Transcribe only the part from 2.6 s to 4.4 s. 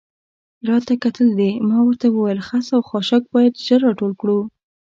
او خاشاک باید ژر را ټول کړو.